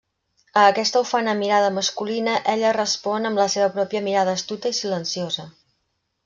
A 0.59 0.61
aquesta 0.69 1.01
ufana 1.05 1.35
mirada 1.41 1.67
masculina 1.75 2.33
ella 2.55 2.71
respon 2.79 3.31
amb 3.31 3.43
la 3.43 3.47
seva 3.57 3.69
pròpia 3.77 4.03
mirada 4.11 4.35
astuta 4.41 4.73
i 4.73 4.79
silenciosa. 4.83 5.47